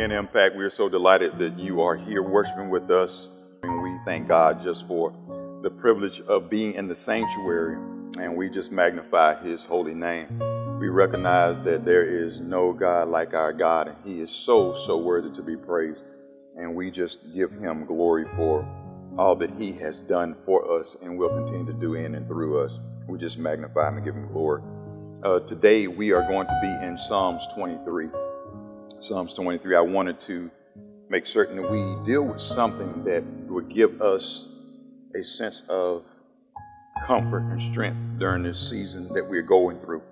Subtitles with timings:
[0.00, 3.28] Again, Impact, we are so delighted that you are here worshiping with us.
[3.62, 5.12] And we thank God just for
[5.62, 7.76] the privilege of being in the sanctuary.
[8.18, 10.38] And we just magnify his holy name.
[10.80, 14.96] We recognize that there is no God like our God, and he is so, so
[14.96, 16.00] worthy to be praised.
[16.56, 18.66] And we just give him glory for
[19.18, 22.64] all that he has done for us and will continue to do in and through
[22.64, 22.72] us.
[23.06, 24.62] We just magnify him and give him glory.
[25.22, 28.08] Uh, today, we are going to be in Psalms 23.
[29.02, 30.50] Psalms 23, I wanted to
[31.08, 34.46] make certain that we deal with something that would give us
[35.18, 36.04] a sense of
[37.06, 40.02] comfort and strength during this season that we're going through.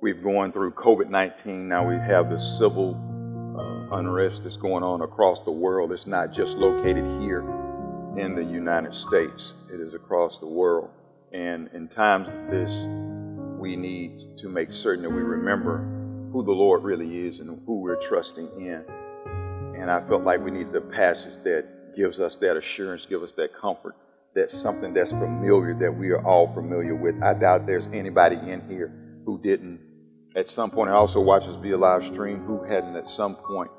[0.00, 2.94] We've gone through COVID 19, now we have the civil
[3.58, 5.92] uh, unrest that's going on across the world.
[5.92, 7.40] It's not just located here
[8.16, 10.88] in the United States, it is across the world.
[11.34, 12.72] And in times like this,
[13.60, 15.93] we need to make certain that we remember
[16.34, 18.84] who the Lord really is and who we're trusting in.
[19.80, 23.34] And I felt like we needed a passage that gives us that assurance, give us
[23.34, 23.94] that comfort.
[24.34, 27.14] That's something that's familiar that we are all familiar with.
[27.22, 28.92] I doubt there's anybody in here
[29.24, 29.78] who didn't
[30.34, 30.90] at some point.
[30.90, 33.70] I also watch this via live stream who hadn't at some point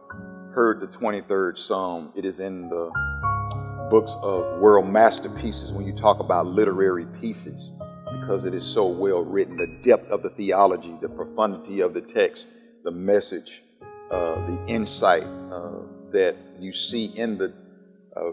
[0.53, 2.13] heard the 23rd Psalm.
[2.15, 2.89] It is in the
[3.91, 7.73] books of world masterpieces when you talk about literary pieces
[8.25, 9.55] because it is so well written.
[9.55, 12.47] The depth of the theology, the profundity of the text,
[12.83, 13.61] the message,
[14.09, 17.53] uh, the insight uh, that you see in the
[18.17, 18.31] uh,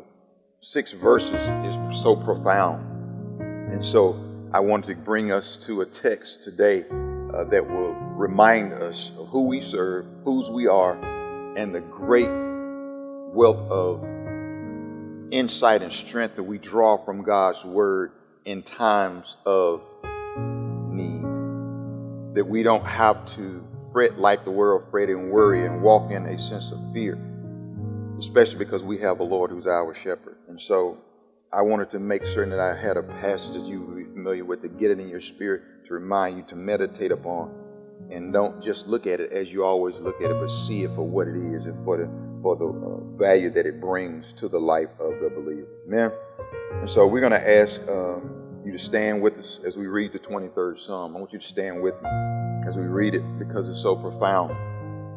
[0.60, 1.34] six verses
[1.66, 2.80] is so profound.
[3.70, 4.18] And so
[4.54, 6.86] I wanted to bring us to a text today
[7.34, 10.94] uh, that will remind us of who we serve, whose we are,
[11.58, 12.30] and the great
[13.34, 14.02] wealth of
[15.30, 18.12] insight and strength that we draw from God's Word
[18.44, 19.82] in times of
[20.90, 21.22] need.
[22.34, 26.26] That we don't have to fret like the world fret and worry and walk in
[26.26, 27.18] a sense of fear,
[28.18, 30.36] especially because we have a Lord who's our shepherd.
[30.48, 30.98] And so
[31.52, 34.44] I wanted to make certain that I had a passage that you would be familiar
[34.44, 37.54] with to get it in your spirit, to remind you to meditate upon.
[38.10, 40.90] And don't just look at it as you always look at it, but see it
[40.94, 42.10] for what it is and for the,
[42.42, 45.68] for the uh, value that it brings to the life of the believer.
[45.86, 46.10] Amen.
[46.82, 50.12] And so we're going to ask um, you to stand with us as we read
[50.12, 51.16] the 23rd Psalm.
[51.16, 52.08] I want you to stand with me
[52.66, 54.50] as we read it because it's so profound.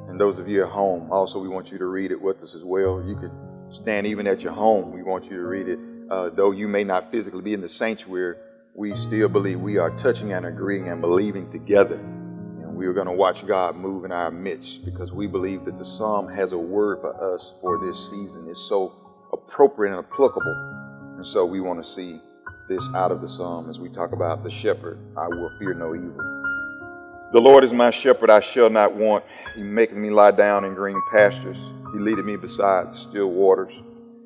[0.10, 2.56] And those of you at home, also, we want you to read it with us
[2.56, 3.04] as well.
[3.06, 3.32] You can
[3.72, 4.92] stand even at your home.
[4.92, 5.80] We want you to read it.
[6.10, 8.38] Uh, though you may not physically be in the sanctuary,
[8.76, 11.96] we still believe we are touching and agreeing and believing together.
[11.96, 15.78] And we are going to watch God move in our midst because we believe that
[15.80, 18.48] the psalm has a word for us for this season.
[18.50, 18.94] It's so
[19.34, 20.85] appropriate and applicable
[21.26, 22.22] and so we want to see
[22.70, 25.00] this out of the psalm as we talk about the shepherd.
[25.18, 27.32] I will fear no evil.
[27.34, 29.24] The Lord is my shepherd, I shall not want.
[29.56, 31.58] He maketh me lie down in green pastures.
[31.94, 33.74] He leadeth me beside still waters.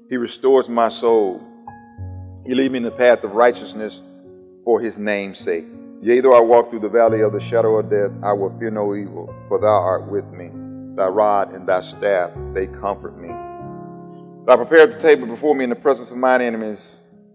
[0.09, 1.41] He restores my soul.
[2.45, 4.01] He lead me in the path of righteousness
[4.65, 5.63] for his name's sake.
[6.01, 8.71] Yea, though I walk through the valley of the shadow of death, I will fear
[8.71, 10.51] no evil, for thou art with me.
[10.97, 13.48] Thy rod and thy staff, they comfort me.
[14.49, 16.79] Thou prepared the table before me in the presence of mine enemies.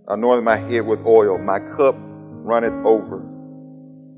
[0.08, 1.38] Anointed my head with oil.
[1.38, 3.22] My cup runneth over.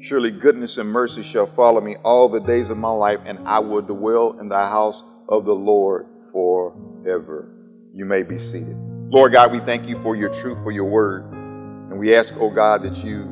[0.01, 3.59] Surely goodness and mercy shall follow me all the days of my life, and I
[3.59, 7.51] will dwell in the house of the Lord forever.
[7.93, 8.79] You may be seated.
[9.11, 11.31] Lord God, we thank you for your truth, for your word.
[11.31, 13.31] And we ask, oh God, that you,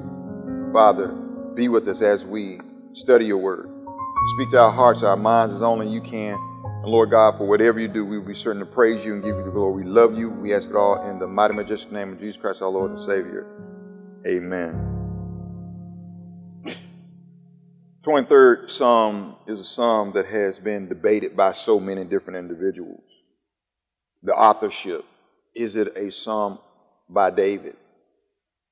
[0.75, 1.09] Father,
[1.55, 2.61] be with us as we
[2.93, 3.71] study your word.
[4.35, 6.37] Speak to our hearts, our minds as only you can.
[6.84, 9.25] And Lord God, for whatever you do, we will be certain to praise you and
[9.25, 9.84] give you the glory.
[9.84, 10.28] We love you.
[10.28, 13.00] We ask it all in the mighty, majestic name of Jesus Christ, our Lord and
[13.00, 13.47] Savior.
[14.27, 14.91] Amen.
[18.03, 23.01] 23rd Psalm is a psalm that has been debated by so many different individuals.
[24.22, 25.06] The authorship
[25.54, 26.59] is it a psalm
[27.09, 27.77] by David?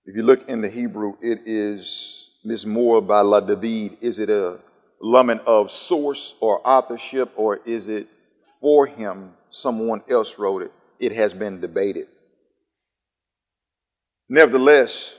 [0.04, 3.96] If you look in the Hebrew, it is Mizmor by La David.
[4.02, 4.58] Is it a
[5.02, 8.08] lament of source or authorship, or is it
[8.60, 10.72] for him, someone else wrote it?
[10.98, 12.06] It has been debated.
[14.28, 15.16] Nevertheless,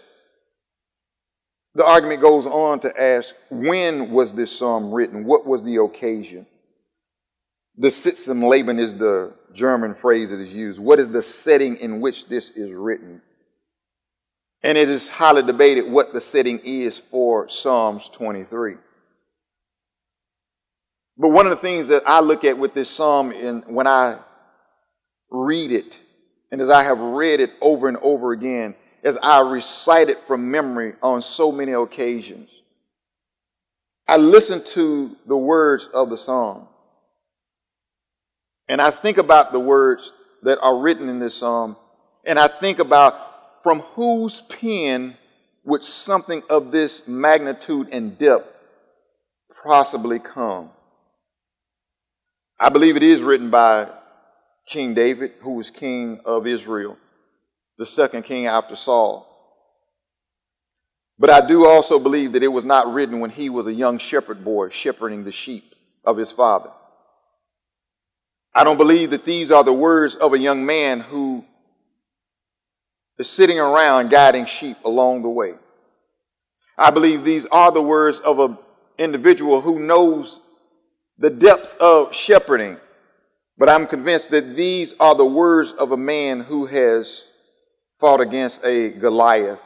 [1.75, 5.25] the argument goes on to ask when was this psalm written?
[5.25, 6.45] What was the occasion?
[7.77, 10.80] The Sitz im Leben is the German phrase that is used.
[10.80, 13.21] What is the setting in which this is written?
[14.62, 18.75] And it is highly debated what the setting is for Psalms 23.
[21.18, 24.18] But one of the things that I look at with this psalm and when I
[25.30, 26.00] read it,
[26.51, 30.50] and as I have read it over and over again, as I recite it from
[30.50, 32.50] memory on so many occasions,
[34.07, 36.68] I listen to the words of the psalm.
[38.68, 40.13] And I think about the words
[40.44, 41.77] that are written in this psalm,
[42.25, 45.16] and I think about from whose pen
[45.63, 48.48] would something of this magnitude and depth
[49.63, 50.69] possibly come?
[52.60, 53.90] I believe it is written by
[54.66, 56.98] King David, who was king of Israel,
[57.78, 59.30] the second king after Saul.
[61.20, 63.98] But I do also believe that it was not written when he was a young
[63.98, 66.72] shepherd boy shepherding the sheep of his father.
[68.54, 71.44] I don't believe that these are the words of a young man who
[73.18, 75.54] is sitting around guiding sheep along the way.
[76.78, 78.58] I believe these are the words of an
[78.98, 80.40] individual who knows
[81.18, 82.77] the depths of shepherding.
[83.57, 87.24] But I'm convinced that these are the words of a man who has
[88.00, 89.60] fought against a Goliath.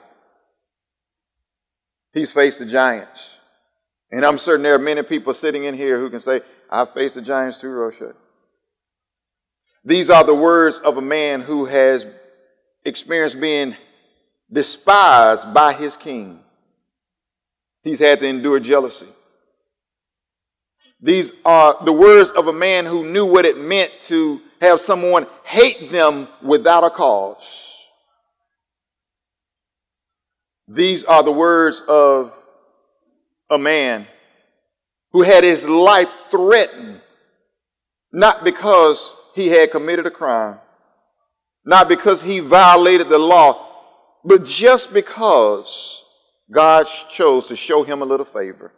[2.13, 3.35] He's faced the giants.
[4.11, 7.15] And I'm certain there are many people sitting in here who can say, I've faced
[7.15, 8.13] the giants too, Rocha.
[9.83, 12.05] These are the words of a man who has
[12.83, 13.75] experienced being
[14.51, 16.39] despised by his king.
[17.83, 19.07] He's had to endure jealousy.
[20.99, 25.27] These are the words of a man who knew what it meant to have someone
[25.43, 27.75] hate them without a cause.
[30.67, 32.33] These are the words of
[33.49, 34.07] a man
[35.11, 37.01] who had his life threatened,
[38.11, 40.57] not because he had committed a crime,
[41.63, 43.65] not because he violated the law,
[44.25, 46.03] but just because
[46.51, 48.71] God chose to show him a little favor.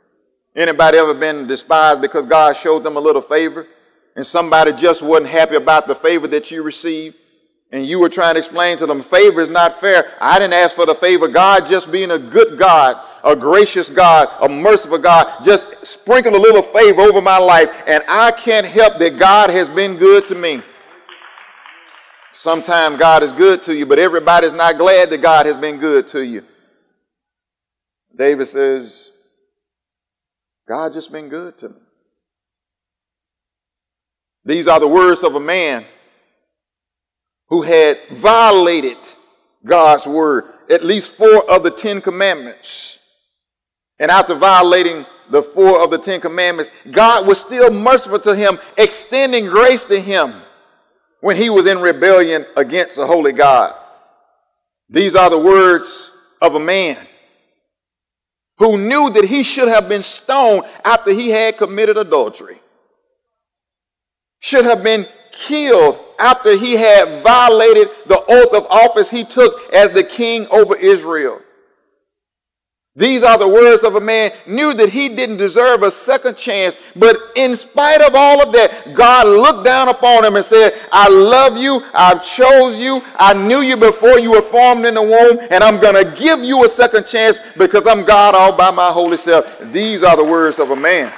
[0.56, 3.68] Anybody ever been despised because God showed them a little favor
[4.16, 7.16] and somebody just wasn't happy about the favor that you received?
[7.72, 10.14] And you were trying to explain to them, favor is not fair.
[10.20, 11.28] I didn't ask for the favor.
[11.28, 16.40] God just being a good God, a gracious God, a merciful God, just sprinkled a
[16.40, 17.70] little favor over my life.
[17.86, 20.64] And I can't help that God has been good to me.
[22.32, 26.08] Sometimes God is good to you, but everybody's not glad that God has been good
[26.08, 26.44] to you.
[28.16, 29.09] David says,
[30.70, 31.76] God just been good to me.
[34.46, 35.84] These are the words of a man
[37.48, 38.98] who had violated
[39.66, 43.00] God's word, at least four of the Ten Commandments.
[43.98, 48.60] And after violating the four of the Ten Commandments, God was still merciful to him,
[48.78, 50.44] extending grace to him
[51.22, 53.74] when he was in rebellion against the holy God.
[54.88, 56.12] These are the words
[56.44, 57.09] of a man
[58.60, 62.62] who knew that he should have been stoned after he had committed adultery,
[64.40, 69.92] should have been killed after he had violated the oath of office he took as
[69.92, 71.42] the king over Israel.
[73.00, 76.76] These are the words of a man knew that he didn't deserve a second chance,
[76.98, 81.08] but in spite of all of that, God looked down upon him and said, I
[81.08, 85.40] love you, I've chose you, I knew you before you were formed in the womb,
[85.50, 88.92] and I'm going to give you a second chance because I'm God all by my
[88.92, 89.46] holy self.
[89.72, 91.10] These are the words of a man.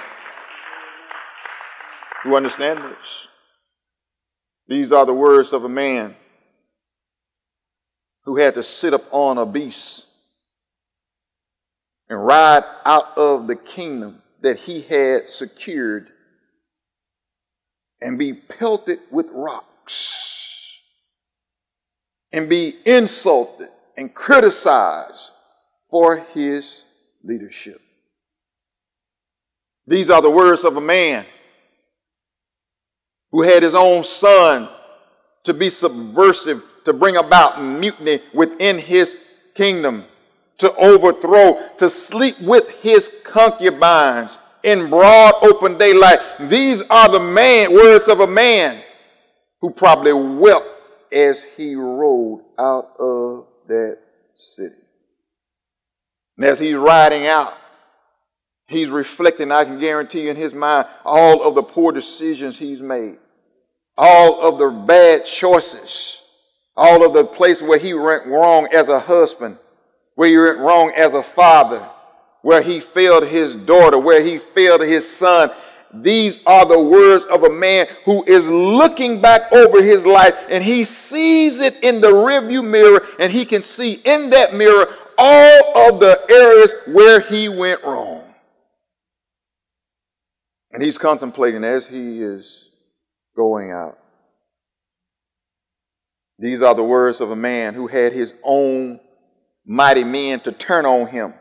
[2.24, 3.28] You understand this?
[4.68, 6.16] These are the words of a man
[8.26, 10.11] who had to sit up on a beast
[12.12, 16.10] and ride out of the kingdom that he had secured
[18.02, 20.78] and be pelted with rocks
[22.34, 25.30] and be insulted and criticized
[25.90, 26.84] for his
[27.24, 27.80] leadership.
[29.88, 31.26] These are the words of a man
[33.32, 34.68] who had his own son
[35.46, 39.18] to be subversive, to bring about mutiny within his
[39.56, 40.04] kingdom
[40.62, 46.20] to overthrow, to sleep with his concubines in broad open daylight.
[46.40, 48.82] These are the man, words of a man
[49.60, 50.68] who probably wept
[51.12, 54.00] as he rode out of that
[54.36, 54.76] city.
[56.38, 57.56] And as he's riding out,
[58.68, 62.82] he's reflecting, I can guarantee you in his mind, all of the poor decisions he's
[62.82, 63.18] made,
[63.98, 66.22] all of the bad choices,
[66.78, 69.58] all of the place where he went wrong as a husband,
[70.16, 71.88] where you went wrong as a father,
[72.42, 75.52] where he failed his daughter, where he failed his son.
[75.94, 80.64] These are the words of a man who is looking back over his life and
[80.64, 84.88] he sees it in the rearview mirror and he can see in that mirror
[85.18, 88.24] all of the areas where he went wrong.
[90.72, 92.70] And he's contemplating as he is
[93.36, 93.98] going out.
[96.40, 99.00] These are the words of a man who had his own
[99.66, 101.34] mighty men to turn on him.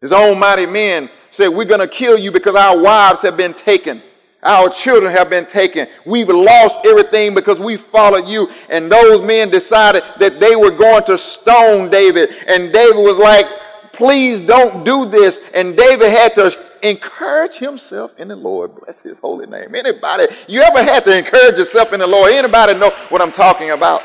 [0.00, 3.54] His own mighty men said, We're going to kill you because our wives have been
[3.54, 4.02] taken.
[4.42, 5.86] Our children have been taken.
[6.06, 8.48] We've lost everything because we followed you.
[8.70, 12.30] And those men decided that they were going to stone David.
[12.46, 13.46] And David was like,
[13.92, 15.40] please don't do this.
[15.52, 18.74] And David had to encourage himself in the Lord.
[18.76, 19.74] Bless his holy name.
[19.74, 22.32] Anybody, you ever had to encourage yourself in the Lord?
[22.32, 24.02] Anybody know what I'm talking about?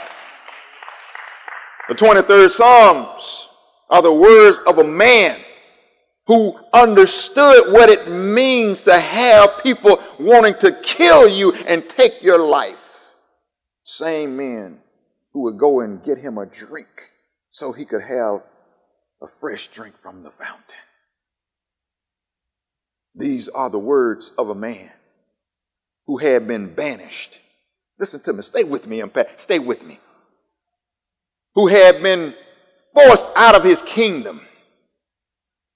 [1.88, 3.48] The 23rd Psalms
[3.90, 5.40] are the words of a man
[6.28, 12.40] who understood what it means to have people wanting to kill you and take your
[12.40, 12.78] life.
[13.84, 14.80] Same men
[15.34, 16.88] who would go and get him a drink
[17.52, 18.42] so he could have
[19.22, 20.80] a fresh drink from the fountain.
[23.14, 24.90] These are the words of a man
[26.08, 27.40] who had been banished.
[28.00, 28.42] Listen to me.
[28.42, 29.40] Stay with me, Impact.
[29.40, 30.00] Stay with me.
[31.56, 32.36] Who had been
[32.94, 34.42] forced out of his kingdom,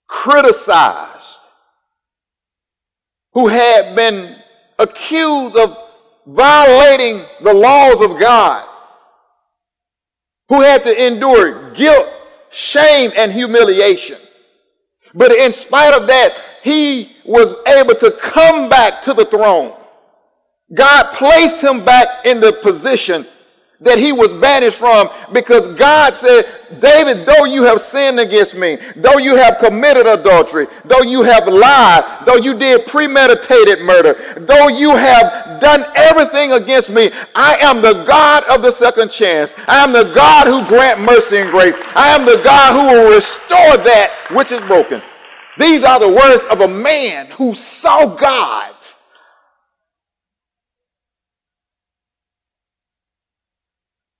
[0.07, 1.39] criticized,
[3.33, 4.35] who had been
[4.77, 5.77] accused of
[6.25, 8.67] violating the laws of God,
[10.49, 12.07] who had to endure guilt,
[12.51, 14.17] shame, and humiliation.
[15.13, 19.75] But in spite of that, he was able to come back to the throne.
[20.73, 23.27] God placed him back in the position
[23.81, 26.43] that he was banished from because God said,
[26.79, 31.47] David, though you have sinned against me, though you have committed adultery, though you have
[31.47, 37.81] lied, though you did premeditated murder, though you have done everything against me, I am
[37.81, 39.55] the God of the second chance.
[39.67, 41.77] I am the God who grant mercy and grace.
[41.95, 45.01] I am the God who will restore that which is broken.
[45.57, 48.75] These are the words of a man who saw God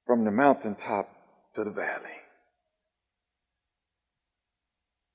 [0.09, 1.07] from the mountaintop
[1.53, 2.17] to the valley.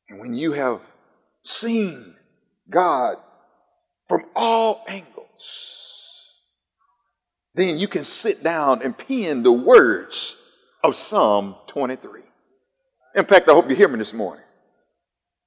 [0.08, 0.82] And when you have
[1.42, 2.14] seen
[2.70, 3.16] God
[4.08, 6.38] from all angles,
[7.56, 10.36] then you can sit down and pen the words
[10.84, 12.20] of Psalm 23.
[13.16, 14.44] In fact, I hope you hear me this morning.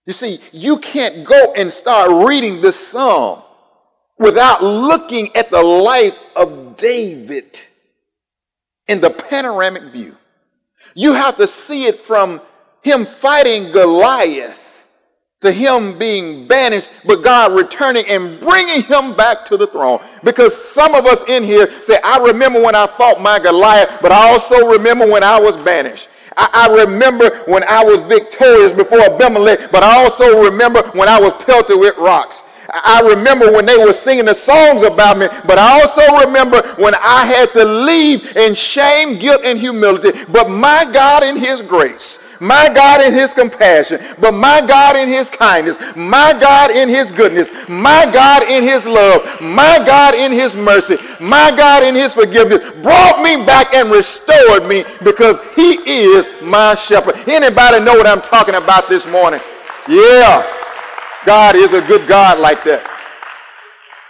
[0.05, 3.43] You see, you can't go and start reading this psalm
[4.19, 7.63] without looking at the life of David
[8.87, 10.15] in the panoramic view.
[10.95, 12.41] You have to see it from
[12.81, 14.63] him fighting Goliath
[15.41, 19.99] to him being banished, but God returning and bringing him back to the throne.
[20.23, 24.11] Because some of us in here say, I remember when I fought my Goliath, but
[24.11, 26.09] I also remember when I was banished.
[26.35, 31.19] I, I remember when I was victorious before Abimelech, but I also remember when I
[31.19, 32.41] was pelted with rocks.
[32.69, 36.95] I remember when they were singing the songs about me, but I also remember when
[36.95, 40.19] I had to leave in shame, guilt, and humility.
[40.29, 45.07] But my God, in His grace, my God in His compassion, but my God in
[45.07, 50.31] His kindness, my God in His goodness, my God in His love, my God in
[50.31, 55.75] His mercy, my God in His forgiveness brought me back and restored me because He
[55.87, 57.15] is my shepherd.
[57.27, 59.39] Anybody know what I'm talking about this morning?
[59.87, 60.56] Yeah.
[61.27, 62.89] God is a good God like that.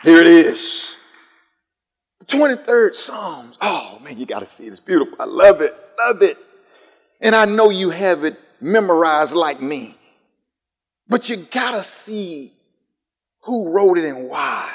[0.04, 0.98] Here it is.
[2.20, 3.58] The 23rd Psalms.
[3.60, 4.68] Oh, man, you got to see it.
[4.68, 5.18] It's beautiful.
[5.20, 5.76] I love it.
[5.98, 6.38] Love it.
[7.20, 9.98] And I know you have it memorized like me.
[11.08, 12.54] But you got to see
[13.46, 14.72] who wrote it and why.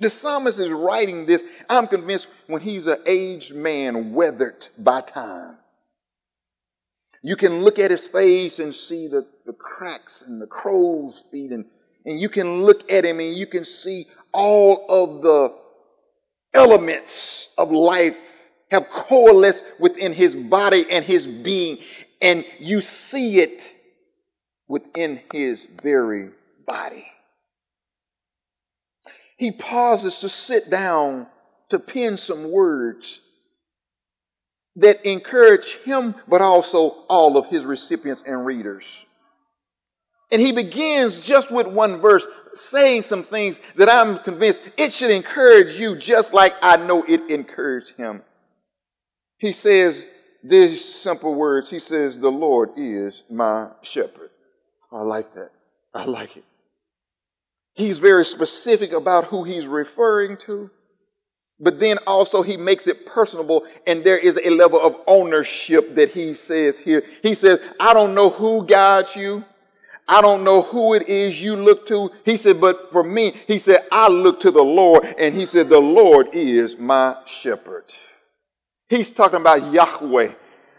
[0.00, 5.58] The psalmist is writing this, I'm convinced, when he's an aged man weathered by time.
[7.22, 11.52] You can look at his face and see the, the cracks and the crow's feet,
[11.52, 11.64] and,
[12.04, 15.54] and you can look at him and you can see all of the
[16.54, 18.16] elements of life
[18.70, 21.78] have coalesced within his body and his being,
[22.20, 23.72] and you see it
[24.66, 26.30] within his very
[26.66, 27.06] body.
[29.36, 31.26] He pauses to sit down
[31.70, 33.20] to pen some words
[34.76, 39.04] that encourage him, but also all of his recipients and readers.
[40.30, 45.10] And he begins just with one verse, saying some things that I'm convinced it should
[45.10, 48.22] encourage you just like I know it encouraged him.
[49.38, 50.04] He says
[50.42, 51.70] these simple words.
[51.70, 54.30] He says, The Lord is my shepherd.
[54.92, 55.50] I like that.
[55.92, 56.44] I like it.
[57.74, 60.70] He's very specific about who he's referring to.
[61.60, 66.10] But then also he makes it personable, and there is a level of ownership that
[66.10, 67.04] he says here.
[67.22, 69.44] He says, I don't know who guides you.
[70.06, 72.10] I don't know who it is you look to.
[72.24, 75.68] He said, but for me, he said, I look to the Lord, and he said,
[75.68, 77.84] the Lord is my shepherd.
[78.88, 80.32] He's talking about Yahweh.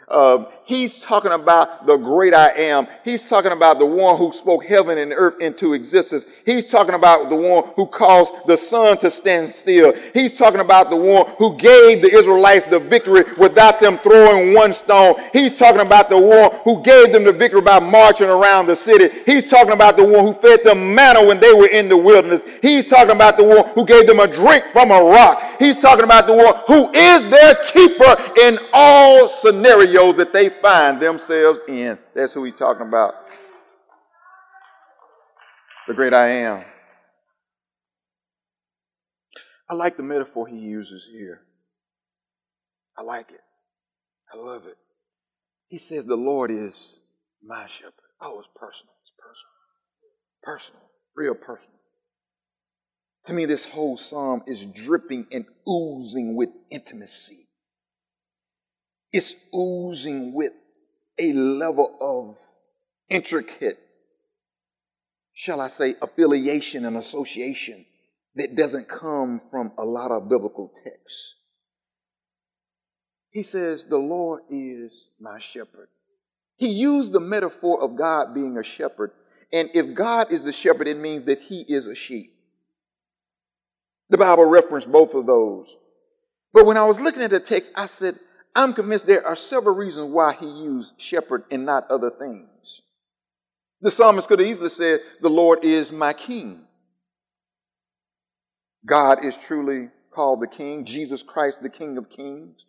[0.08, 2.88] Uh, He's talking about the great I am.
[3.04, 6.26] He's talking about the one who spoke heaven and earth into existence.
[6.44, 9.94] He's talking about the one who caused the sun to stand still.
[10.12, 14.74] He's talking about the one who gave the Israelites the victory without them throwing one
[14.74, 15.22] stone.
[15.34, 19.16] He's talking about the one who gave them the victory by marching around the city.
[19.28, 22.44] He's talking about the one who fed them manna when they were in the wilderness.
[22.64, 25.44] He's talking about the one who gave them a drink from a rock.
[25.60, 31.02] He's talking about the one who is their keeper in all scenarios that they find
[31.02, 31.98] themselves in.
[32.14, 33.14] That's who he's talking about.
[35.88, 36.64] The great I am.
[39.70, 41.42] I like the metaphor he uses here.
[42.98, 43.42] I like it.
[44.34, 44.78] I love it.
[45.68, 47.00] He says, The Lord is
[47.44, 47.94] my shepherd.
[48.22, 48.94] Oh, it's personal.
[49.02, 49.52] It's personal.
[50.44, 50.82] Personal.
[51.16, 51.72] Real personal.
[53.26, 57.45] To me, this whole psalm is dripping and oozing with intimacy.
[59.16, 60.52] It's oozing with
[61.18, 62.36] a level of
[63.10, 63.80] intricate,
[65.34, 67.86] shall I say, affiliation and association
[68.36, 71.36] that doesn't come from a lot of biblical texts.
[73.30, 75.88] He says, The Lord is my shepherd.
[76.58, 79.12] He used the metaphor of God being a shepherd.
[79.54, 82.34] And if God is the shepherd, it means that he is a sheep.
[84.10, 85.74] The Bible referenced both of those.
[86.52, 88.20] But when I was looking at the text, I said,
[88.56, 92.82] I'm convinced there are several reasons why he used shepherd and not other things.
[93.82, 96.62] The psalmist could have easily said, The Lord is my king.
[98.86, 102.64] God is truly called the king, Jesus Christ, the King of kings.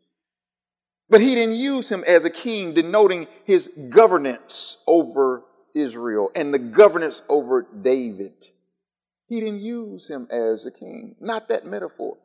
[1.08, 6.58] But he didn't use him as a king, denoting his governance over Israel and the
[6.58, 8.34] governance over David.
[9.28, 11.14] He didn't use him as a king.
[11.20, 12.16] Not that metaphor.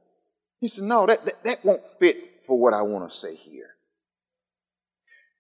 [0.60, 3.70] He said, No, that, that, that won't fit for what I want to say here.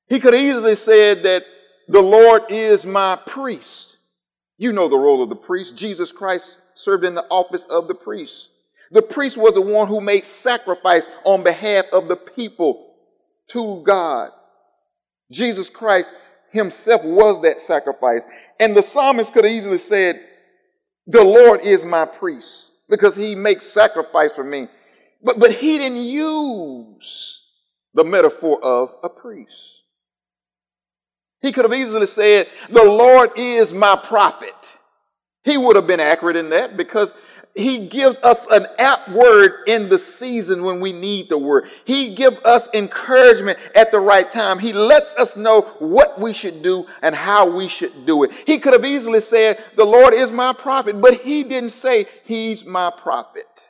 [0.07, 1.43] He could easily said that
[1.89, 3.97] the Lord is my priest.
[4.57, 5.75] You know the role of the priest.
[5.75, 8.47] Jesus Christ served in the office of the priest.
[8.91, 12.93] The priest was the one who made sacrifice on behalf of the people
[13.49, 14.29] to God.
[15.31, 16.13] Jesus Christ
[16.51, 18.23] himself was that sacrifice.
[18.57, 20.17] And the psalmist could have easily said,
[21.07, 24.69] The Lord is my priest because he makes sacrifice for me.
[25.23, 27.45] But, but he didn't use
[27.93, 29.83] the metaphor of a priest.
[31.41, 34.77] He could have easily said, The Lord is my prophet.
[35.43, 37.13] He would have been accurate in that because
[37.55, 41.69] he gives us an apt word in the season when we need the word.
[41.83, 44.57] He gives us encouragement at the right time.
[44.57, 48.31] He lets us know what we should do and how we should do it.
[48.45, 52.63] He could have easily said, The Lord is my prophet, but he didn't say, He's
[52.63, 53.69] my prophet.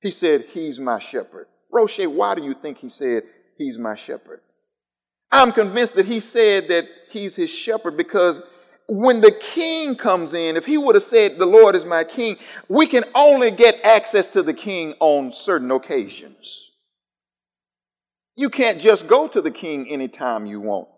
[0.00, 1.46] He said, He's my shepherd.
[1.70, 3.24] Roche, why do you think he said,
[3.56, 4.40] He's my shepherd?
[5.32, 8.42] I'm convinced that he said that he's his shepherd because
[8.88, 12.36] when the king comes in, if he would have said, The Lord is my king,
[12.68, 16.70] we can only get access to the king on certain occasions.
[18.36, 20.88] You can't just go to the king anytime you want.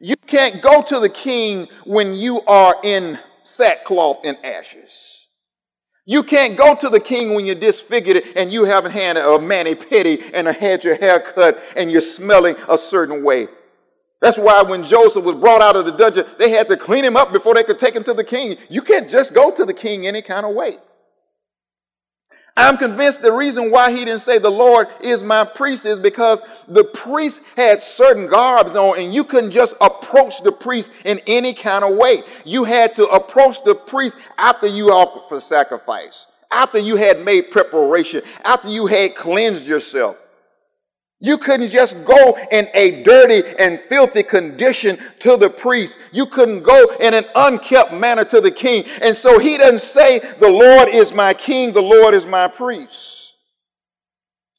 [0.00, 5.23] You can't go to the king when you are in sackcloth and ashes.
[6.06, 9.74] You can't go to the king when you're disfigured and you haven't had a mani
[9.74, 13.48] pedi and had your hair cut and you're smelling a certain way.
[14.20, 17.16] That's why when Joseph was brought out of the dungeon, they had to clean him
[17.16, 18.56] up before they could take him to the king.
[18.68, 20.78] You can't just go to the king any kind of way.
[22.56, 26.40] I'm convinced the reason why he didn't say the Lord is my priest is because
[26.68, 31.54] the priest had certain garbs on and you couldn't just approach the priest in any
[31.54, 32.22] kind of way.
[32.44, 37.50] You had to approach the priest after you offered for sacrifice, after you had made
[37.50, 40.16] preparation, after you had cleansed yourself.
[41.20, 45.98] You couldn't just go in a dirty and filthy condition to the priest.
[46.12, 48.84] You couldn't go in an unkept manner to the king.
[49.00, 53.23] And so he doesn't say, The Lord is my king, the Lord is my priest.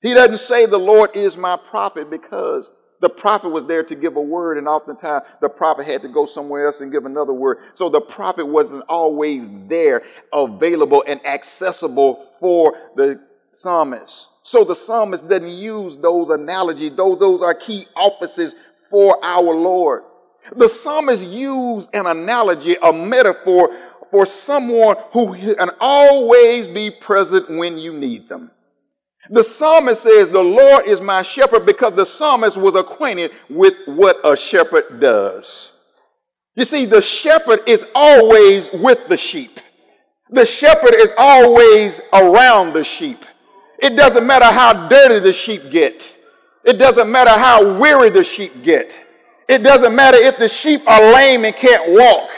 [0.06, 4.18] He doesn't say, The Lord is my prophet because the prophet was there to give
[4.18, 7.58] a word, and oftentimes the prophet had to go somewhere else and give another word.
[7.74, 14.30] So the prophet wasn't always there, available, and accessible for the psalmist.
[14.44, 16.96] So the psalmist doesn't use those analogies.
[16.96, 18.54] Those, those are key offices
[18.92, 20.04] for our Lord.
[20.56, 23.76] The psalmist used an analogy, a metaphor
[24.12, 28.52] for someone who can always be present when you need them.
[29.30, 34.20] The psalmist says, The Lord is my shepherd because the psalmist was acquainted with what
[34.24, 35.74] a shepherd does.
[36.56, 39.60] You see, the shepherd is always with the sheep.
[40.30, 43.26] The shepherd is always around the sheep.
[43.80, 46.12] It doesn't matter how dirty the sheep get.
[46.64, 49.00] It doesn't matter how weary the sheep get.
[49.48, 52.30] It doesn't matter if the sheep are lame and can't walk.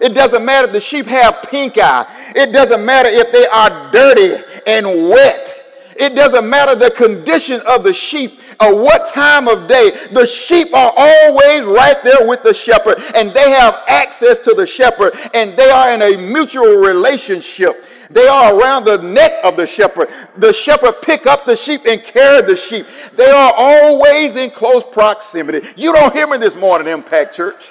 [0.00, 2.32] It doesn't matter if the sheep have pink eye.
[2.36, 5.51] It doesn't matter if they are dirty and wet.
[5.96, 10.08] It doesn't matter the condition of the sheep or what time of day.
[10.12, 14.66] The sheep are always right there with the shepherd and they have access to the
[14.66, 17.86] shepherd and they are in a mutual relationship.
[18.10, 20.08] They are around the neck of the shepherd.
[20.36, 22.86] The shepherd pick up the sheep and carry the sheep.
[23.16, 25.66] They are always in close proximity.
[25.76, 27.62] You don't hear me this morning, Impact Church.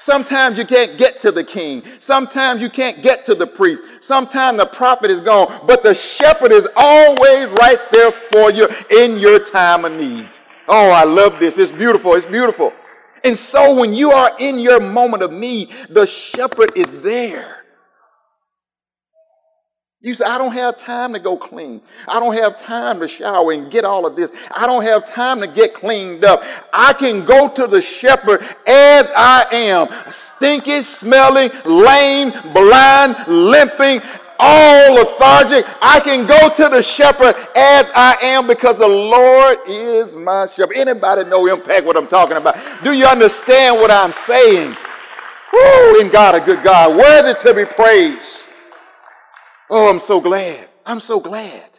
[0.00, 1.82] Sometimes you can't get to the king.
[1.98, 3.82] Sometimes you can't get to the priest.
[4.00, 9.18] Sometimes the prophet is gone, but the shepherd is always right there for you in
[9.18, 10.30] your time of need.
[10.68, 11.58] Oh, I love this.
[11.58, 12.14] It's beautiful.
[12.14, 12.72] It's beautiful.
[13.24, 17.59] And so when you are in your moment of need, the shepherd is there.
[20.02, 21.82] You say, I don't have time to go clean.
[22.08, 24.30] I don't have time to shower and get all of this.
[24.50, 26.42] I don't have time to get cleaned up.
[26.72, 34.00] I can go to the shepherd as I am, stinky, smelling, lame, blind, limping,
[34.38, 35.66] all lethargic.
[35.82, 40.76] I can go to the shepherd as I am because the Lord is my shepherd.
[40.76, 42.56] Anybody know impact what I'm talking about?
[42.82, 44.74] Do you understand what I'm saying?
[45.52, 48.46] Woo, in God, a good God, worthy to be praised.
[49.70, 50.68] Oh, I'm so glad.
[50.84, 51.78] I'm so glad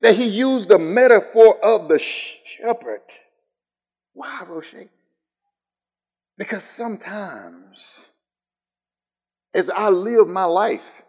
[0.00, 3.02] that he used the metaphor of the shepherd.
[4.14, 4.88] Why, Roche?
[6.38, 8.06] Because sometimes,
[9.52, 11.02] as I live my life,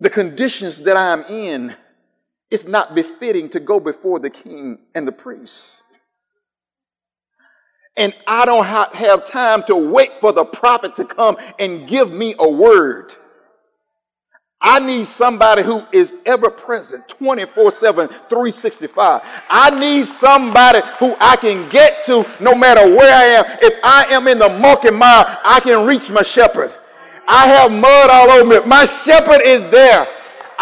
[0.00, 1.76] the conditions that I'm in,
[2.50, 5.82] it's not befitting to go before the king and the priest.
[7.96, 12.34] And I don't have time to wait for the prophet to come and give me
[12.38, 13.14] a word.
[14.62, 19.22] I need somebody who is ever present 24 7, 365.
[19.48, 23.58] I need somebody who I can get to no matter where I am.
[23.62, 26.74] If I am in the muck and mire, I can reach my shepherd.
[27.26, 28.66] I have mud all over me.
[28.66, 30.06] My shepherd is there.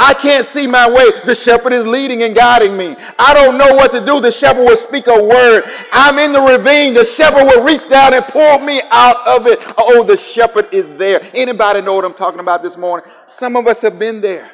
[0.01, 1.11] I can't see my way.
[1.27, 2.95] The shepherd is leading and guiding me.
[3.19, 4.21] I don't know what to do.
[4.21, 5.65] The shepherd will speak a word.
[5.91, 6.95] I'm in the ravine.
[6.95, 9.59] The shepherd will reach down and pull me out of it.
[9.77, 11.29] Oh, the shepherd is there.
[11.35, 13.11] Anybody know what I'm talking about this morning?
[13.27, 14.49] Some of us have been there.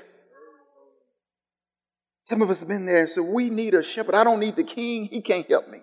[2.23, 3.07] Some of us have been there.
[3.07, 4.15] So we need a shepherd.
[4.15, 5.09] I don't need the king.
[5.13, 5.81] He can't help me.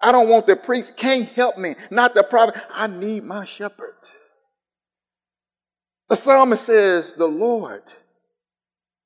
[0.00, 0.96] I don't want the priest.
[0.96, 1.74] Can't help me.
[1.90, 2.54] Not the prophet.
[2.70, 3.96] I need my shepherd.
[6.08, 7.92] The psalmist says, The Lord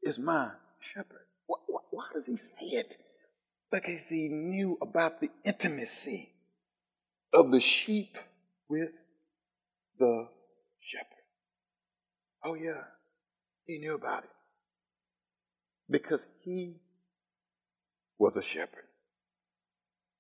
[0.08, 1.26] is my shepherd.
[1.46, 1.58] Why,
[1.90, 2.96] why does he say it?
[3.70, 6.30] Because he knew about the intimacy
[7.32, 8.16] of the sheep
[8.68, 8.90] with
[9.98, 10.28] the
[10.80, 11.06] shepherd.
[12.44, 12.82] Oh, yeah,
[13.66, 14.30] he knew about it.
[15.90, 16.76] Because he
[18.18, 18.84] was a shepherd.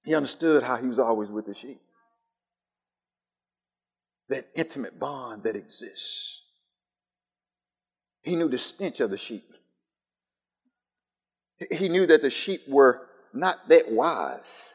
[0.04, 1.80] He understood how he was always with the sheep.
[4.28, 6.42] That intimate bond that exists.
[8.22, 9.50] He knew the stench of the sheep.
[11.70, 14.74] He knew that the sheep were not that wise.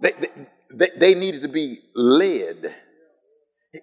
[0.00, 0.14] They,
[0.72, 2.74] they, they needed to be led.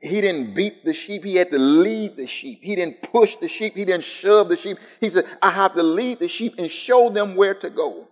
[0.01, 1.23] He didn't beat the sheep.
[1.23, 2.59] He had to lead the sheep.
[2.61, 3.75] He didn't push the sheep.
[3.75, 4.77] He didn't shove the sheep.
[4.99, 8.07] He said, I have to lead the sheep and show them where to go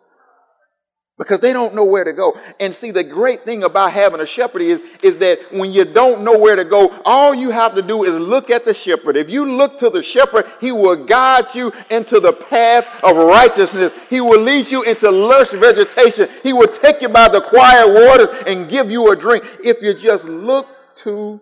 [1.17, 2.37] because they don't know where to go.
[2.59, 6.23] And see, the great thing about having a shepherd is, is that when you don't
[6.23, 9.15] know where to go, all you have to do is look at the shepherd.
[9.15, 13.93] If you look to the shepherd, he will guide you into the path of righteousness.
[14.09, 16.29] He will lead you into lush vegetation.
[16.43, 19.93] He will take you by the quiet waters and give you a drink if you
[19.93, 21.39] just look to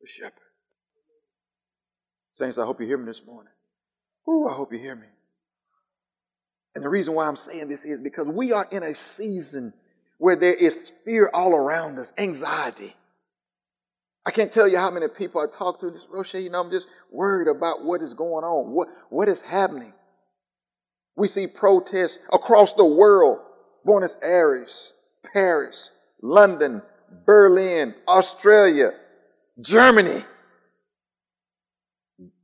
[0.00, 0.32] the shepherd.
[2.34, 3.52] Saints, I hope you hear me this morning.
[4.28, 5.06] Ooh, I hope you hear me.
[6.74, 9.72] And the reason why I'm saying this is because we are in a season
[10.18, 12.94] where there is fear all around us, anxiety.
[14.26, 15.90] I can't tell you how many people I talk to.
[15.90, 19.40] This Roche, you know, I'm just worried about what is going on, what, what is
[19.40, 19.92] happening.
[21.16, 23.38] We see protests across the world
[23.84, 24.92] Buenos Aires,
[25.32, 25.90] Paris,
[26.22, 26.80] London,
[27.26, 28.92] Berlin, Australia,
[29.60, 30.24] Germany.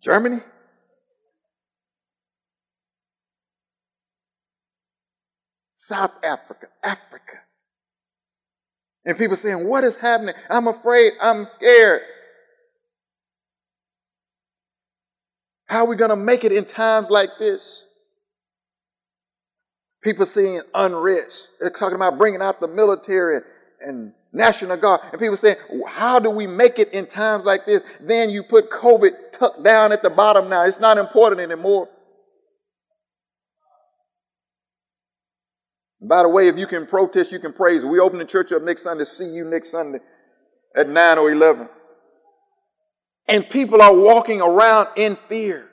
[0.03, 0.41] Germany?
[5.91, 7.41] South Africa, Africa.
[9.05, 10.37] And people saying, What is happening?
[10.49, 12.03] I'm afraid, I'm scared.
[15.67, 17.87] How are we going to make it in times like this?
[20.01, 21.49] People seeing unrest.
[21.59, 23.41] They're talking about bringing out the military
[23.85, 25.01] and National Guard.
[25.11, 25.57] And people saying,
[25.89, 27.83] How do we make it in times like this?
[28.01, 30.67] Then you put COVID tucked down at the bottom now.
[30.67, 31.89] It's not important anymore.
[36.03, 37.85] By the way, if you can protest, you can praise.
[37.85, 39.05] We open the church up next Sunday.
[39.05, 40.01] See you next Sunday
[40.75, 41.69] at 9 or 11.
[43.29, 45.69] And people are walking around in fear.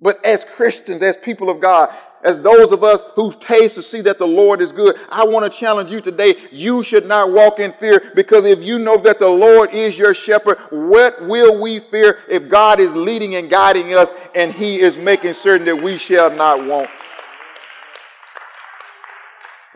[0.00, 4.00] But as Christians, as people of God, as those of us who taste to see
[4.02, 6.36] that the Lord is good, I want to challenge you today.
[6.50, 10.14] You should not walk in fear because if you know that the Lord is your
[10.14, 14.96] shepherd, what will we fear if God is leading and guiding us and He is
[14.96, 16.90] making certain that we shall not want?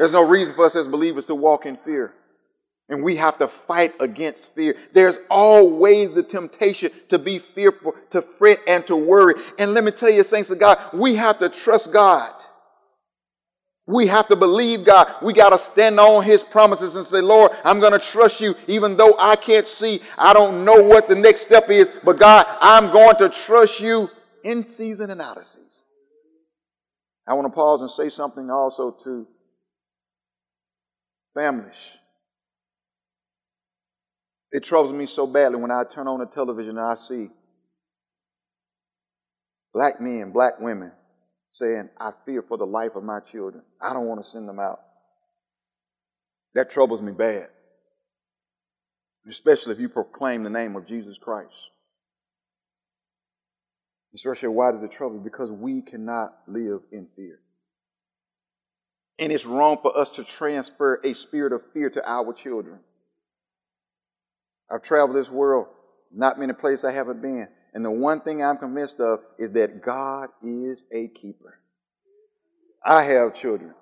[0.03, 2.13] There's no reason for us as believers to walk in fear.
[2.89, 4.75] And we have to fight against fear.
[4.93, 9.35] There's always the temptation to be fearful, to fret, and to worry.
[9.61, 12.35] And let me tell you, saints of God, we have to trust God.
[13.87, 15.07] We have to believe God.
[15.23, 18.57] We got to stand on His promises and say, Lord, I'm going to trust you,
[18.67, 20.03] even though I can't see.
[20.19, 24.11] I don't know what the next step is, but God, I'm going to trust you
[24.43, 25.87] in season and out of season.
[27.25, 29.29] I want to pause and say something also to
[31.35, 31.99] families.
[34.51, 37.29] It troubles me so badly when I turn on the television and I see
[39.73, 40.93] black men, black women
[41.53, 43.63] saying, I fear for the life of my children.
[43.81, 44.81] I don't want to send them out.
[46.55, 47.49] That troubles me bad.
[49.29, 51.55] Especially if you proclaim the name of Jesus Christ.
[54.15, 55.19] Especially, why does it trouble?
[55.19, 57.39] Because we cannot live in fear.
[59.23, 62.81] And it's wrong for us to transfer a spirit of fear to our children.
[64.69, 65.69] I've traveled this world,
[66.13, 67.47] not many places I haven't been.
[67.73, 71.61] And the one thing I'm convinced of is that God is a keeper.
[72.85, 73.75] I have children,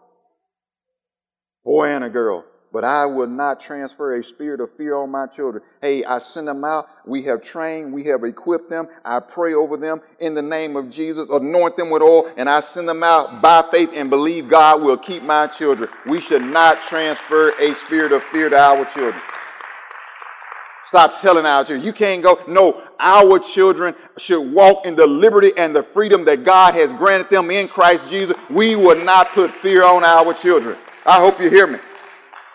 [1.65, 5.27] boy and a girl, but I will not transfer a spirit of fear on my
[5.27, 5.63] children.
[5.81, 6.89] Hey, I send them out.
[7.05, 8.89] We have trained, we have equipped them.
[9.05, 12.61] I pray over them in the name of Jesus, anoint them with oil, and I
[12.61, 15.89] send them out by faith and believe God will keep my children.
[16.07, 19.21] We should not transfer a spirit of fear to our children.
[20.85, 22.41] Stop telling our children, you can't go.
[22.49, 27.31] No, our children should walk in the liberty and the freedom that God has granted
[27.31, 28.37] them in Christ Jesus.
[28.49, 30.79] We will not put fear on our children.
[31.07, 31.79] I hope you hear me.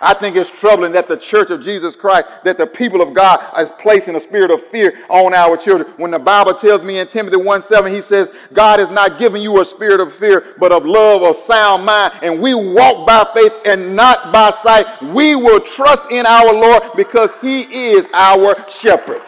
[0.05, 3.43] I think it's troubling that the church of Jesus Christ, that the people of God
[3.59, 5.91] is placing a spirit of fear on our children.
[5.97, 9.41] When the Bible tells me in Timothy 1 7, he says, God has not given
[9.41, 12.13] you a spirit of fear, but of love, of sound mind.
[12.21, 14.85] And we walk by faith and not by sight.
[15.11, 19.23] We will trust in our Lord because he is our shepherd.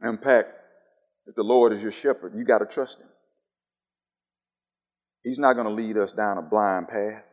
[0.00, 0.48] Impact.
[1.26, 3.08] If the Lord is your shepherd, you got to trust him.
[5.24, 7.24] He's not going to lead us down a blind path.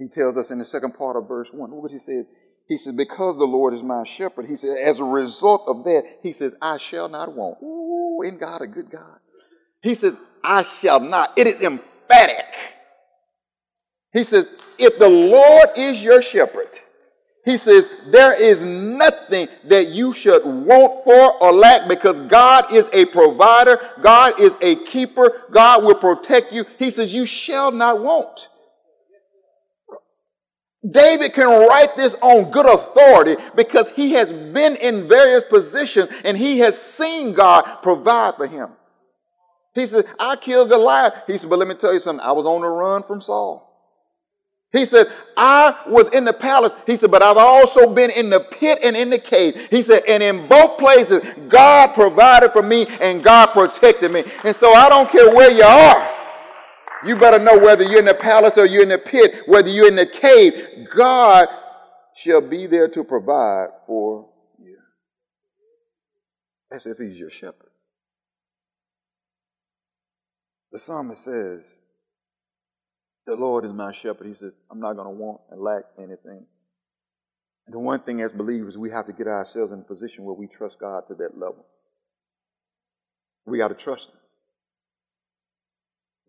[0.00, 2.26] He tells us in the second part of verse 1, look what he says.
[2.66, 6.04] He says, Because the Lord is my shepherd, he says, as a result of that,
[6.22, 7.58] he says, I shall not want.
[7.62, 9.18] Ooh, ain't God a good God?
[9.82, 11.36] He says, I shall not.
[11.36, 12.46] It is emphatic.
[14.14, 14.46] He says,
[14.78, 16.78] if the Lord is your shepherd,
[17.44, 22.88] he says, There is nothing that you should want for or lack because God is
[22.94, 26.64] a provider, God is a keeper, God will protect you.
[26.78, 28.48] He says, You shall not want.
[30.88, 36.38] David can write this on good authority because he has been in various positions and
[36.38, 38.70] he has seen God provide for him.
[39.74, 41.14] He said, I killed Goliath.
[41.26, 42.24] He said, but let me tell you something.
[42.24, 43.66] I was on the run from Saul.
[44.72, 46.72] He said, I was in the palace.
[46.86, 49.68] He said, but I've also been in the pit and in the cave.
[49.70, 54.24] He said, and in both places, God provided for me and God protected me.
[54.44, 56.19] And so I don't care where you are.
[57.04, 59.88] You better know whether you're in the palace or you're in the pit, whether you're
[59.88, 61.48] in the cave, God
[62.14, 64.76] shall be there to provide for you.
[66.70, 67.70] As if He's your shepherd.
[70.72, 71.64] The psalmist says,
[73.26, 74.26] The Lord is my shepherd.
[74.26, 76.44] He says, I'm not going to want and lack anything.
[77.66, 80.34] And the one thing as believers, we have to get ourselves in a position where
[80.34, 81.64] we trust God to that level.
[83.46, 84.19] We got to trust Him.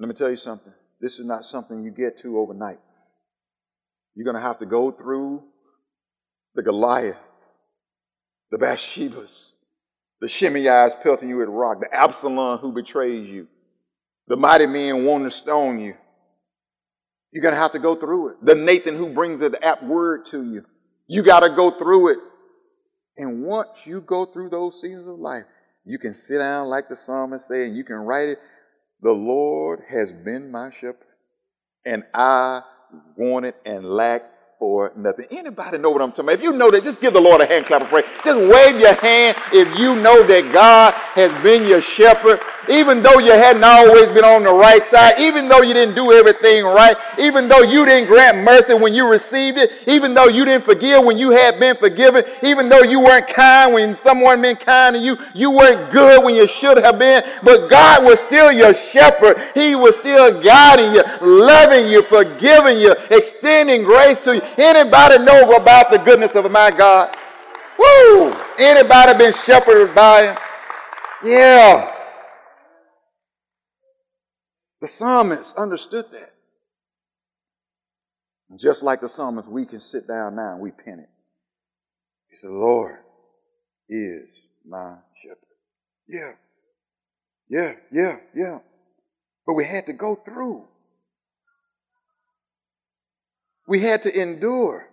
[0.02, 0.74] Let me tell you something.
[1.00, 2.80] This is not something you get to overnight.
[4.16, 5.44] You're going to have to go through
[6.56, 7.18] the Goliath,
[8.50, 9.54] the Bathshebas,
[10.20, 13.48] the Shimei's pelting you with rock, the Absalom who betrays you,
[14.28, 15.94] the mighty men wanting to stone you.
[17.32, 18.38] You're going to have to go through it.
[18.44, 20.66] The Nathan who brings the apt word to you.
[21.06, 22.18] You got to go through it.
[23.18, 25.44] And once you go through those seasons of life,
[25.86, 28.40] you can sit down like the psalmist said, and you can write it
[29.02, 30.98] the Lord has been my shepherd,
[31.86, 32.62] and I
[33.16, 35.26] wanted and lacked for nothing.
[35.32, 36.36] Anybody know what I'm talking about?
[36.36, 38.06] If you know that, just give the Lord a hand clap of praise.
[38.24, 43.19] Just wave your hand if you know that God has been your shepherd even though
[43.19, 46.95] you hadn't always been on the right side, even though you didn't do everything right,
[47.17, 51.04] even though you didn't grant mercy when you received it, even though you didn't forgive
[51.04, 55.00] when you had been forgiven, even though you weren't kind when someone been kind to
[55.02, 59.41] you, you weren't good when you should have been, but God was still your shepherd.
[59.54, 64.41] He was still guiding you, loving you, forgiving you, extending grace to you.
[64.58, 67.15] Anybody know about the goodness of my God?
[67.78, 68.36] Woo!
[68.60, 70.38] Anybody been shepherded by him?
[71.24, 71.91] Yeah.
[74.82, 76.34] The psalmist understood that.
[78.50, 81.10] And just like the psalmist, we can sit down now and we pen it.
[82.30, 82.98] He said, Lord
[83.89, 84.28] is
[84.67, 85.38] my shepherd.
[86.08, 86.32] Yeah.
[87.50, 88.60] Yeah, yeah, yeah.
[89.46, 90.65] But we had to go through.
[93.67, 94.88] We had to endure.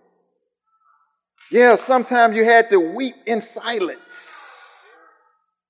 [1.51, 4.48] Yeah, sometimes you had to weep in silence,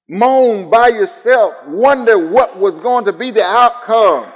[0.10, 4.34] moan by yourself, wonder what was going to be the outcome.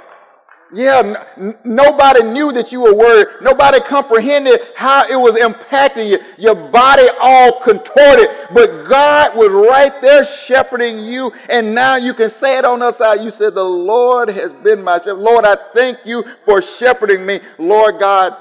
[0.72, 3.28] Yeah, n- nobody knew that you were worried.
[3.42, 6.18] Nobody comprehended how it was impacting you.
[6.38, 11.32] Your body all contorted, but God was right there shepherding you.
[11.48, 13.20] And now you can say it on the side.
[13.20, 15.18] You said, The Lord has been my shepherd.
[15.18, 17.40] Lord, I thank you for shepherding me.
[17.58, 18.36] Lord God,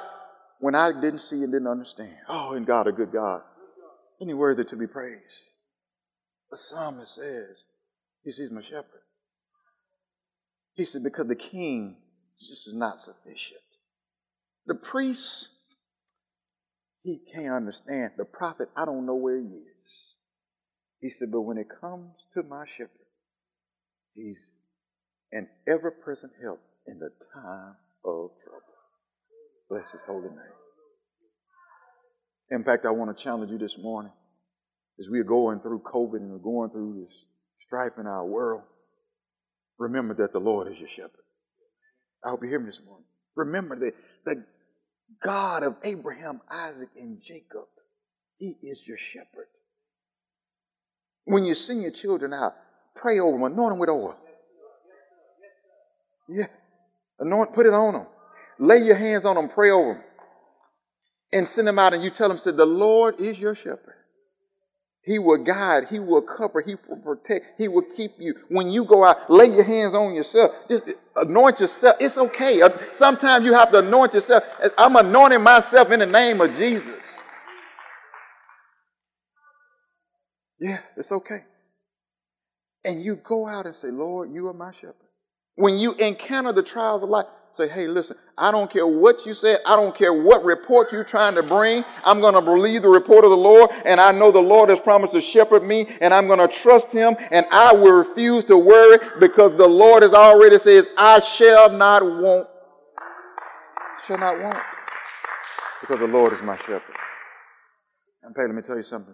[0.60, 2.16] when I didn't see and didn't understand.
[2.30, 3.42] Oh, and God, a good God.
[4.22, 5.53] Any worthy to be praised.
[6.54, 7.58] The psalmist says,
[8.24, 9.02] He sees my shepherd.
[10.76, 11.98] He said, because the king
[12.40, 13.60] just is not sufficient.
[14.68, 15.50] The priest,
[17.02, 18.12] he can't understand.
[18.18, 20.16] The prophet, I don't know where he is.
[21.02, 23.10] He said, but when it comes to my shepherd,
[24.14, 24.52] he's
[25.32, 28.62] an ever present help in the time of trouble.
[29.72, 30.60] Bless his holy name.
[32.52, 34.12] In fact, I want to challenge you this morning
[35.00, 37.16] as we are going through COVID and we're going through this
[37.66, 38.62] strife in our world.
[39.80, 41.24] Remember that the Lord is your shepherd.
[42.24, 43.06] I hope you hear me this morning.
[43.36, 43.94] Remember that
[44.26, 44.44] the
[45.24, 47.68] God of Abraham, Isaac, and Jacob,
[48.38, 49.48] He is your shepherd.
[51.26, 52.54] When you send your children out,
[52.96, 54.16] pray over them, anoint them with oil.
[56.30, 56.48] Yeah.
[57.20, 58.08] Anoint, put it on them.
[58.60, 60.04] Lay your hands on them, pray over them.
[61.32, 63.96] And send them out and you tell them, say, the Lord is your shepherd.
[65.06, 68.36] He will guide, He will cover, He will protect, He will keep you.
[68.48, 70.52] When you go out, lay your hands on yourself.
[70.70, 70.86] Just
[71.16, 71.98] anoint yourself.
[72.00, 72.62] It's okay.
[72.62, 74.44] Uh, sometimes you have to anoint yourself.
[74.78, 77.02] I'm anointing myself in the name of Jesus.
[80.58, 81.44] Yeah, it's okay.
[82.86, 84.96] And you go out and say, Lord, you are my shepherd.
[85.56, 89.36] When you encounter the trials of life, Say, hey, listen, I don't care what you
[89.36, 89.60] said.
[89.64, 91.86] I don't care what report you're trying to bring.
[92.04, 93.70] I'm going to believe the report of the Lord.
[93.86, 95.88] And I know the Lord has promised to shepherd me.
[96.02, 97.16] And I'm going to trust him.
[97.30, 102.04] And I will refuse to worry because the Lord has already says, I shall not
[102.04, 102.48] want.
[104.08, 104.58] Shall not want.
[105.80, 106.96] Because the Lord is my shepherd.
[108.24, 109.14] And Pay, let me tell you something.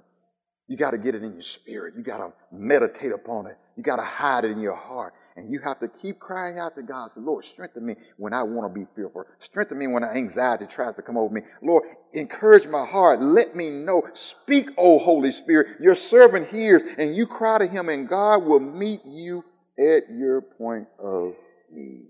[0.69, 1.95] You got to get it in your spirit.
[1.97, 3.57] You got to meditate upon it.
[3.75, 5.13] You got to hide it in your heart.
[5.39, 7.13] And you have to keep crying out to God.
[7.13, 9.23] Say, Lord, strengthen me when I want to be fearful.
[9.39, 11.41] Strengthen me when anxiety tries to come over me.
[11.63, 13.21] Lord, encourage my heart.
[13.21, 14.03] Let me know.
[14.13, 15.79] Speak, O Holy Spirit.
[15.79, 19.45] Your servant hears, and you cry to him, and God will meet you
[19.77, 21.35] at your point of
[21.71, 22.09] need.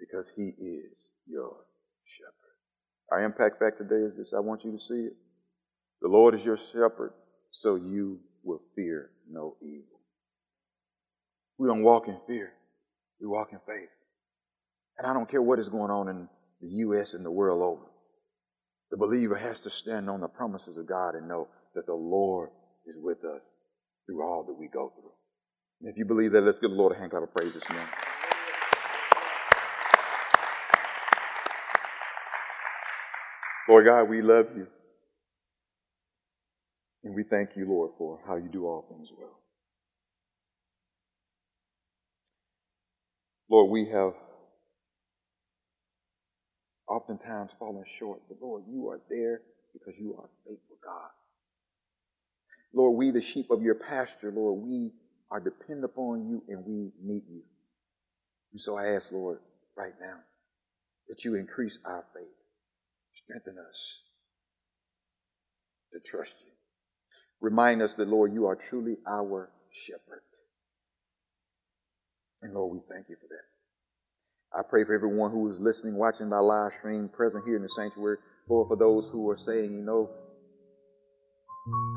[0.00, 0.96] Because he is
[1.28, 1.54] your
[2.04, 2.56] shepherd.
[3.12, 4.32] Our impact factor today is this.
[4.36, 5.12] I want you to see it.
[6.00, 7.12] The Lord is your shepherd,
[7.52, 10.01] so you will fear no evil.
[11.62, 12.50] We don't walk in fear.
[13.20, 13.88] We walk in faith.
[14.98, 16.28] And I don't care what is going on in
[16.60, 17.14] the U.S.
[17.14, 17.86] and the world over.
[18.90, 21.46] The believer has to stand on the promises of God and know
[21.76, 22.50] that the Lord
[22.84, 23.42] is with us
[24.06, 25.12] through all that we go through.
[25.82, 27.68] And if you believe that, let's give the Lord a hand clap of praise this
[27.68, 27.86] morning.
[33.68, 34.66] Lord God, we love you.
[37.04, 39.41] And we thank you, Lord, for how you do all things well.
[43.52, 44.14] Lord, we have
[46.88, 49.42] oftentimes fallen short, but Lord, you are there
[49.74, 51.10] because you are faithful God.
[52.74, 54.92] Lord, we, the sheep of your pasture, Lord, we
[55.30, 57.42] are dependent upon you and we need you.
[58.52, 59.40] And so I ask, Lord,
[59.76, 60.16] right now,
[61.08, 62.24] that you increase our faith,
[63.12, 64.02] strengthen us
[65.92, 66.52] to trust you.
[67.42, 70.22] Remind us that, Lord, you are truly our shepherd.
[72.42, 74.58] And Lord, we thank you for that.
[74.58, 77.68] I pray for everyone who is listening, watching by live stream, present here in the
[77.68, 78.18] sanctuary.
[78.48, 80.10] Lord, for those who are saying, you know,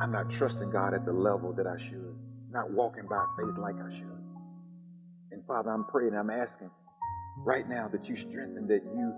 [0.02, 2.16] I'm not trusting God at the level that I should,
[2.52, 4.24] not walking by faith like I should.
[5.32, 6.70] And Father, I'm praying, I'm asking
[7.40, 9.14] right now that you strengthen, that you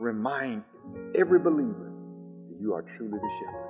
[0.00, 0.64] remind
[1.14, 1.92] every believer
[2.48, 3.68] that you are truly the shepherd.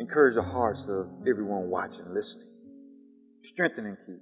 [0.00, 2.48] Encourage the hearts of everyone watching, listening.
[3.44, 4.20] Strengthen and keep.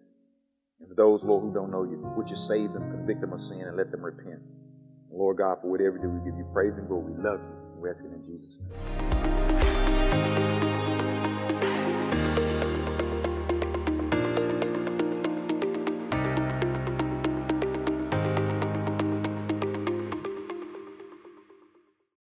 [0.81, 3.41] And for those, Lord, who don't know you, would you save them, convict them of
[3.41, 4.41] sin, and let them repent?
[5.13, 7.13] Lord God, for whatever you do, we give you praise and glory.
[7.13, 7.81] We love you.
[7.81, 8.73] We ask it in Jesus' name.